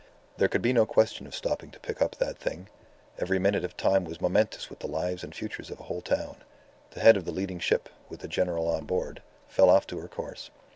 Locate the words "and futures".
5.23-5.69